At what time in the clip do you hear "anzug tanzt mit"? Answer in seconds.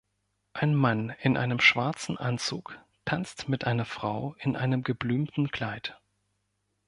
2.17-3.65